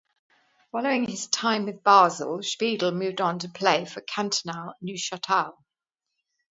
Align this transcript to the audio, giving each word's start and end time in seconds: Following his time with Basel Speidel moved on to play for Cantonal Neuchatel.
Following 0.71 1.05
his 1.05 1.27
time 1.27 1.65
with 1.65 1.83
Basel 1.83 2.39
Speidel 2.41 2.91
moved 2.91 3.21
on 3.21 3.37
to 3.37 3.49
play 3.49 3.85
for 3.85 4.01
Cantonal 4.01 4.73
Neuchatel. 4.83 5.53